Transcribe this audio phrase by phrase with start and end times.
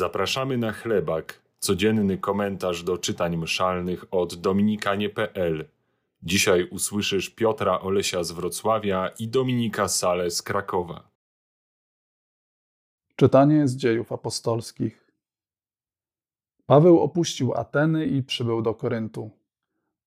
[0.00, 5.68] Zapraszamy na chlebak, codzienny komentarz do czytań mszalnych od dominikanie.pl.
[6.22, 11.10] Dzisiaj usłyszysz Piotra Olesia z Wrocławia i Dominika Sale z Krakowa.
[13.16, 15.12] Czytanie z dziejów apostolskich.
[16.66, 19.30] Paweł opuścił Ateny i przybył do Koryntu.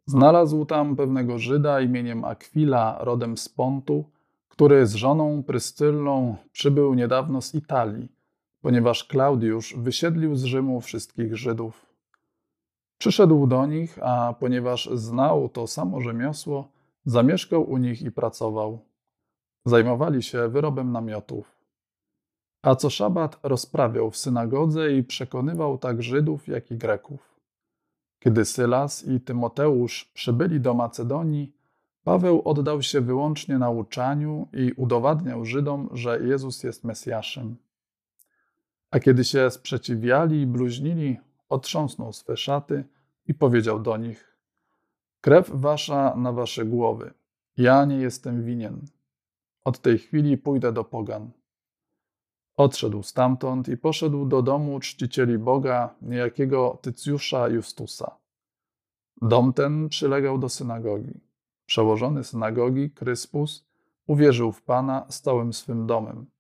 [0.05, 4.09] Znalazł tam pewnego Żyda imieniem Akwila, rodem z Pontu,
[4.47, 8.22] który z żoną Prystylną przybył niedawno z Italii,
[8.63, 11.85] ponieważ Klaudiusz wysiedlił z Rzymu wszystkich Żydów.
[12.97, 16.67] Przyszedł do nich, a ponieważ znał to samo rzemiosło,
[17.05, 18.79] zamieszkał u nich i pracował.
[19.65, 21.55] Zajmowali się wyrobem namiotów.
[22.61, 27.39] A co szabat rozprawiał w synagodze i przekonywał tak Żydów, jak i Greków.
[28.19, 31.55] Kiedy Sylas i Tymoteusz przybyli do Macedonii,
[32.03, 37.55] Paweł oddał się wyłącznie nauczaniu i udowadniał Żydom, że Jezus jest Mesjaszem.
[38.93, 42.83] A kiedy się sprzeciwiali i bluźnili, otrząsnął swe szaty
[43.27, 44.37] i powiedział do nich:
[45.21, 47.13] Krew wasza na wasze głowy.
[47.57, 48.85] Ja nie jestem winien.
[49.63, 51.31] Od tej chwili pójdę do pogan.
[52.57, 58.17] Odszedł stamtąd i poszedł do domu czcicieli Boga, niejakiego Tycjusza Justusa.
[59.21, 61.19] Dom ten przylegał do synagogi.
[61.65, 63.65] Przełożony synagogi, Kryspus,
[64.07, 66.32] uwierzył w Pana z całym swym domem.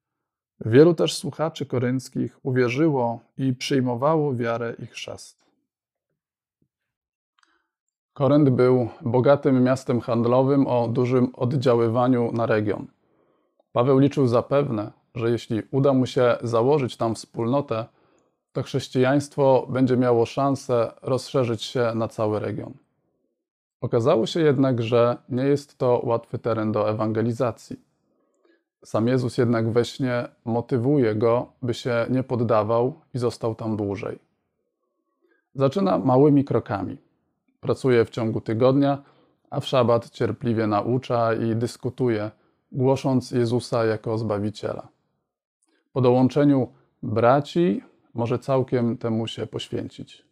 [0.65, 5.43] Wielu też słuchaczy korynckich uwierzyło i przyjmowało wiarę i chrzest.
[8.13, 12.87] Korynt był bogatym miastem handlowym o dużym oddziaływaniu na region.
[13.71, 17.85] Paweł liczył zapewne, że jeśli uda mu się założyć tam wspólnotę,
[18.51, 22.73] to chrześcijaństwo będzie miało szansę rozszerzyć się na cały region.
[23.81, 27.92] Okazało się jednak, że nie jest to łatwy teren do ewangelizacji.
[28.83, 34.19] Sam Jezus jednak we śnie motywuje go, by się nie poddawał i został tam dłużej.
[35.55, 36.97] Zaczyna małymi krokami.
[37.59, 39.03] Pracuje w ciągu tygodnia,
[39.49, 42.31] a w szabat cierpliwie naucza i dyskutuje,
[42.71, 44.87] głosząc Jezusa jako Zbawiciela.
[45.93, 46.67] Po dołączeniu
[47.03, 47.83] braci
[48.13, 50.25] może całkiem temu się poświęcić.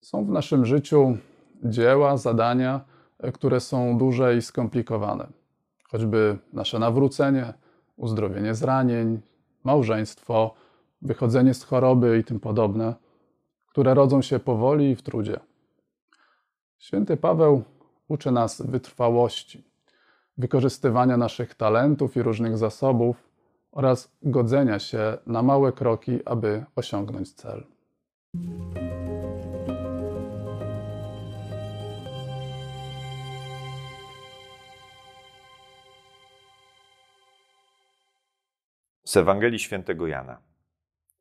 [0.00, 1.18] Są w naszym życiu
[1.64, 2.80] dzieła, zadania,
[3.34, 5.26] które są duże i skomplikowane.
[5.90, 7.54] Choćby nasze nawrócenie,
[7.96, 9.20] uzdrowienie z ranień,
[9.64, 10.54] małżeństwo,
[11.02, 12.94] wychodzenie z choroby i tym podobne,
[13.66, 15.40] które rodzą się powoli i w trudzie.
[16.78, 17.62] Święty Paweł
[18.08, 19.64] uczy nas wytrwałości,
[20.38, 23.28] wykorzystywania naszych talentów i różnych zasobów
[23.72, 27.64] oraz godzenia się na małe kroki, aby osiągnąć cel.
[39.06, 40.38] Z Ewangelii Świętego Jana.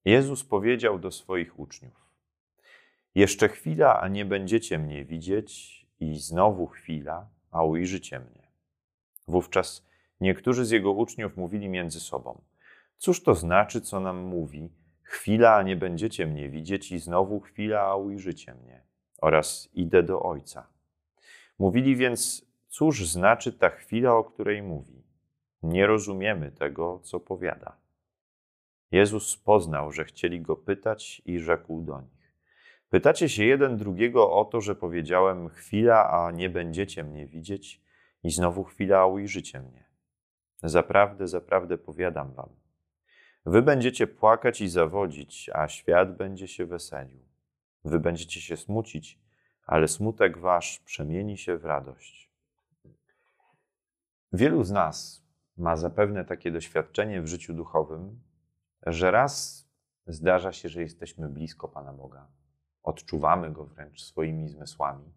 [0.06, 2.10] Jezus powiedział do swoich uczniów:
[3.16, 8.48] Jeszcze chwila, a nie będziecie mnie widzieć, i znowu chwila, a ujrzycie mnie.
[9.28, 9.86] Wówczas
[10.22, 12.42] niektórzy z jego uczniów mówili między sobą:
[12.98, 14.70] Cóż to znaczy, co nam mówi?
[15.04, 18.82] Chwila, a nie będziecie mnie widzieć, i znowu chwila, a ujrzycie mnie.
[19.22, 20.68] Oraz idę do Ojca.
[21.60, 24.95] Mówili więc, cóż znaczy ta chwila, o której mówi?
[25.66, 27.78] Nie rozumiemy tego, co powiada.
[28.92, 32.34] Jezus poznał, że chcieli go pytać i rzekł do nich:
[32.90, 37.82] Pytacie się jeden drugiego o to, że powiedziałem chwila, a nie będziecie mnie widzieć,
[38.24, 39.86] i znowu chwila, a ujrzycie mnie.
[40.64, 42.50] Zaprawdę, zaprawdę powiadam wam.
[43.46, 47.20] Wy będziecie płakać i zawodzić, a świat będzie się weselił.
[47.86, 49.20] Wy będziecie się smucić,
[49.66, 52.32] ale smutek wasz przemieni się w radość.
[54.34, 55.25] Wielu z nas
[55.58, 58.20] ma zapewne takie doświadczenie w życiu duchowym,
[58.86, 59.66] że raz
[60.08, 62.28] zdarza się, że jesteśmy blisko Pana Boga,
[62.84, 65.14] odczuwamy Go wręcz swoimi zmysłami.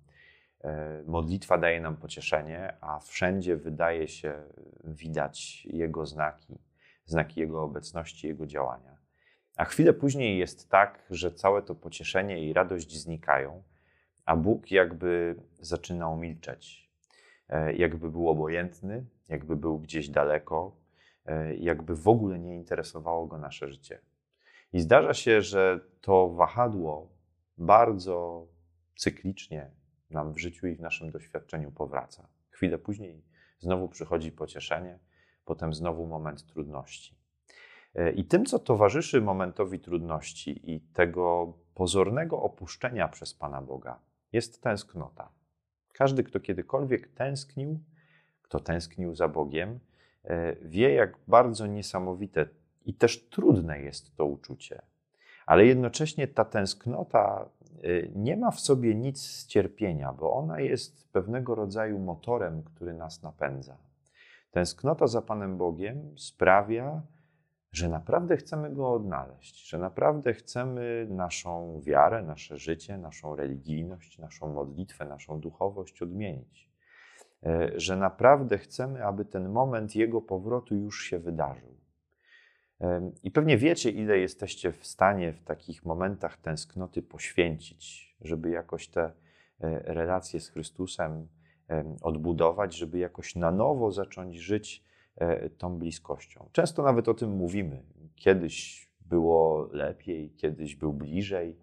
[0.64, 4.42] E, modlitwa daje nam pocieszenie, a wszędzie wydaje się
[4.84, 6.58] widać Jego znaki,
[7.06, 8.98] znaki Jego obecności, Jego działania.
[9.56, 13.62] A chwilę później jest tak, że całe to pocieszenie i radość znikają,
[14.24, 16.87] a Bóg jakby zaczynał milczeć, e,
[17.76, 20.76] jakby był obojętny, jakby był gdzieś daleko,
[21.26, 24.00] e, jakby w ogóle nie interesowało go nasze życie.
[24.72, 27.08] I zdarza się, że to wahadło
[27.58, 28.46] bardzo
[28.96, 29.70] cyklicznie
[30.10, 32.28] nam w życiu i w naszym doświadczeniu powraca.
[32.50, 33.22] Chwilę później
[33.58, 34.98] znowu przychodzi pocieszenie,
[35.44, 37.18] potem znowu moment trudności.
[37.94, 44.00] E, I tym, co towarzyszy momentowi trudności i tego pozornego opuszczenia przez Pana Boga,
[44.32, 45.37] jest tęsknota.
[45.98, 47.80] Każdy, kto kiedykolwiek tęsknił,
[48.42, 49.80] kto tęsknił za Bogiem,
[50.24, 52.48] e, wie, jak bardzo niesamowite
[52.84, 54.82] i też trudne jest to uczucie.
[55.46, 57.48] ale jednocześnie ta tęsknota
[57.84, 62.94] y, nie ma w sobie nic z cierpienia, bo ona jest pewnego rodzaju motorem, który
[62.94, 63.76] nas napędza.
[64.50, 67.02] Tęsknota za Panem Bogiem sprawia,
[67.72, 74.52] że naprawdę chcemy Go odnaleźć, że naprawdę chcemy naszą wiarę, nasze życie, naszą religijność, naszą
[74.54, 76.68] modlitwę, naszą duchowość odmienić.
[77.46, 81.76] E, że naprawdę chcemy, aby ten moment Jego powrotu już się wydarzył.
[82.80, 88.88] E, I pewnie wiecie, ile jesteście w stanie w takich momentach tęsknoty poświęcić, żeby jakoś
[88.88, 89.12] te e,
[89.94, 91.28] relacje z Chrystusem
[92.02, 94.84] odbudować, żeby jakoś na nowo zacząć żyć
[95.58, 96.48] tą bliskością.
[96.52, 97.82] Często nawet o tym mówimy.
[98.16, 101.56] Kiedyś było lepiej, kiedyś był bliżej,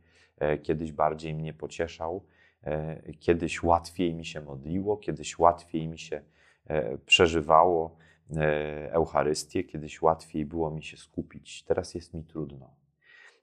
[0.63, 2.21] kiedyś bardziej mnie pocieszał.
[2.65, 6.21] E, kiedyś łatwiej mi się modliło, kiedyś łatwiej mi się
[6.67, 7.95] e, przeżywało
[8.35, 11.63] e, Eucharystię, kiedyś łatwiej było mi się skupić.
[11.63, 12.69] Teraz jest mi trudno.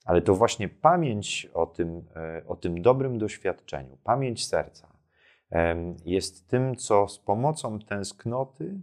[0.04, 2.04] Ale to właśnie pamięć o tym,
[2.46, 4.92] o tym dobrym doświadczeniu, pamięć serca
[6.04, 8.80] jest tym, co z pomocą tęsknoty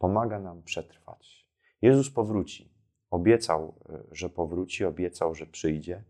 [0.00, 1.46] pomaga nam przetrwać.
[1.82, 2.70] Jezus powróci.
[3.10, 3.74] Obiecał,
[4.12, 6.02] że powróci, obiecał, że przyjdzie.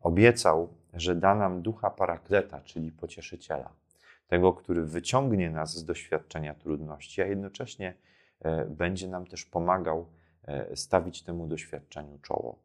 [0.00, 3.72] Obiecał, że da nam ducha parakleta, czyli pocieszyciela,
[4.26, 7.94] tego, który wyciągnie nas z doświadczenia trudności, a jednocześnie
[8.40, 10.06] e, będzie nam też pomagał
[10.44, 12.58] e, stawić temu doświadczeniu czoło.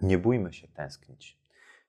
[0.00, 1.38] Nie bójmy się tęsknić.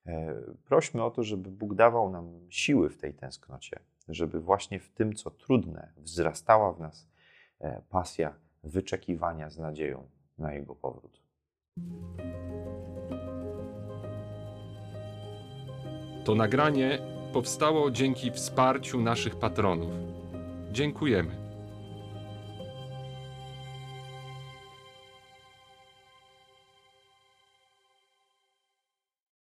[0.05, 0.35] E,
[0.65, 3.79] prośmy o to, żeby Bóg dawał nam siły w tej tęsknocie,
[4.09, 7.12] żeby właśnie w tym, co trudne, wzrastała w nas
[7.89, 8.33] pasja
[8.63, 10.07] wyczekiwania z nadzieją
[10.37, 11.21] na Jego powrót.
[16.25, 16.99] To nagranie
[17.33, 19.93] powstało dzięki wsparciu naszych patronów.
[20.71, 21.42] Dziękujemy.